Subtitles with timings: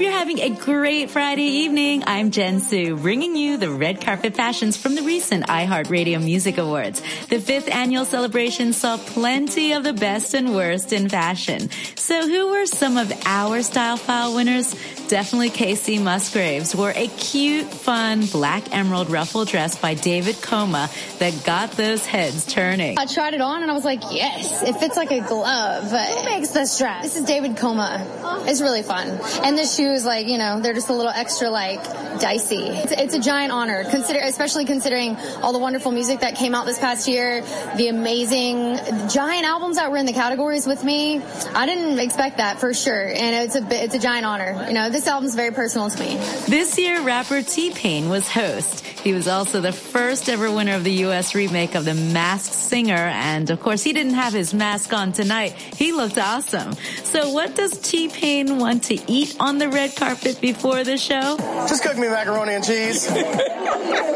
[0.00, 2.02] hope you're having a great Friday evening.
[2.06, 7.02] I'm Jen Su, bringing you the red carpet fashions from the recent iHeartRadio Music Awards.
[7.28, 11.68] The fifth annual celebration saw plenty of the best and worst in fashion.
[11.96, 14.74] So who were some of our style file winners?
[15.08, 20.88] Definitely Kacey Musgraves wore a cute, fun black emerald ruffle dress by David Koma
[21.18, 22.96] that got those heads turning.
[22.98, 25.90] I tried it on and I was like, yes, it fits like a glove.
[25.90, 27.02] Who makes this dress?
[27.02, 28.06] This is David Koma.
[28.46, 29.20] It's really fun.
[29.44, 31.82] And the shoes, like, you know, they're just a little extra, like,
[32.20, 32.66] dicey.
[32.66, 36.66] It's, it's a giant honor, consider, especially considering all the wonderful music that came out
[36.66, 37.42] this past year,
[37.76, 41.20] the amazing giant albums that were in the categories with me.
[41.54, 43.08] I didn't expect that for sure.
[43.08, 44.64] And it's a, it's a giant honor.
[44.68, 46.16] You know, this album's very personal to me.
[46.48, 48.84] This year, rapper T-Pain was host.
[48.84, 51.34] He was also the first ever winner of the U.S.
[51.34, 52.94] remake of The Masked Singer.
[52.94, 55.52] And of course, he didn't have his mask on tonight.
[55.52, 56.74] He looked awesome.
[57.04, 61.38] So what does T-Pain want to eat on the red carpet before the show?
[61.66, 63.10] Just cook me macaroni and cheese.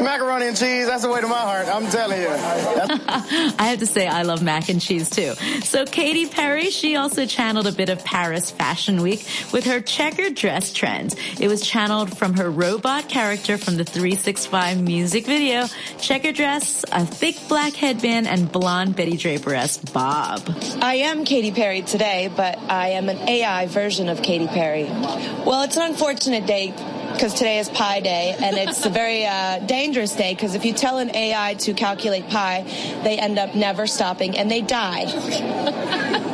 [0.02, 1.68] macaroni and cheese, that's the way to my heart.
[1.68, 2.28] I'm telling you.
[3.58, 5.32] I have to say, I love mac and cheese too.
[5.62, 10.34] So Katy Perry, she also channeled a bit of Paris Fashion Week with her checkered
[10.34, 11.14] dress trend.
[11.40, 15.66] It was channeled from her robot character from the 365 music video.
[15.98, 20.42] Checkered dress, a thick black headband, and blonde Betty Draper-esque bob.
[20.82, 24.84] I am Katy Perry today, but I am an AI version of Katy Perry.
[25.44, 26.72] Well, it's an unfortunate day
[27.14, 30.72] because today is pi day and it's a very uh, dangerous day because if you
[30.72, 32.62] tell an AI to calculate pi,
[33.04, 35.04] they end up never stopping and they die.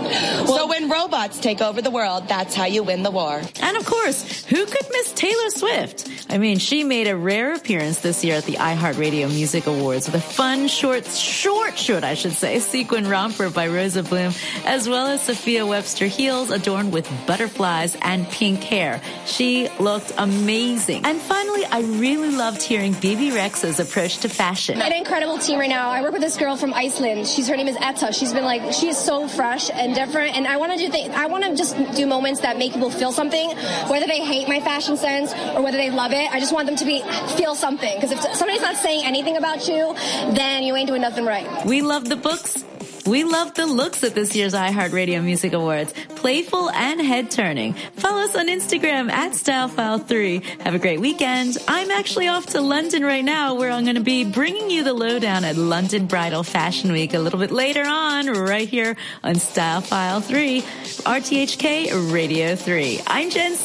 [0.01, 3.43] well, so when robots take over the world, that's how you win the war.
[3.61, 6.09] And of course, who could miss Taylor Swift?
[6.31, 10.15] I mean, she made a rare appearance this year at the iHeartRadio Music Awards with
[10.15, 14.33] a fun, short, short, short, I should say, sequin romper by Rosa Bloom,
[14.65, 19.03] as well as Sophia Webster heels adorned with butterflies and pink hair.
[19.27, 20.70] She looked amazing.
[21.05, 24.81] And finally, I really loved hearing Bebe Rexha's approach to fashion.
[24.81, 25.91] An incredible team right now.
[25.91, 27.27] I work with this girl from Iceland.
[27.27, 28.13] She's her name is Etta.
[28.13, 30.37] She's been like she is so fresh and different.
[30.37, 31.13] And I want to do things.
[31.15, 33.51] I want to just do moments that make people feel something,
[33.89, 36.31] whether they hate my fashion sense or whether they love it.
[36.33, 37.03] I just want them to be
[37.37, 37.95] feel something.
[37.97, 39.95] Because if somebody's not saying anything about you,
[40.35, 41.67] then you ain't doing nothing right.
[41.67, 42.65] We love the books.
[43.11, 45.93] We love the looks at this year's iHeartRadio Music Awards.
[46.11, 47.73] Playful and head turning.
[47.97, 50.45] Follow us on Instagram at StyleFile3.
[50.61, 51.59] Have a great weekend.
[51.67, 54.93] I'm actually off to London right now where I'm going to be bringing you the
[54.93, 59.81] lowdown at London Bridal Fashion Week a little bit later on right here on Style
[59.81, 63.01] File 3, RTHK Radio 3.
[63.09, 63.57] I'm Jen